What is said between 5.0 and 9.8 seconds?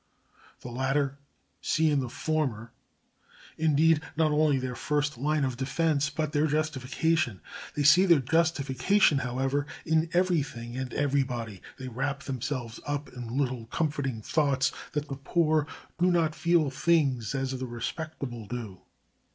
line of defence, but their justification. They see their justification, however,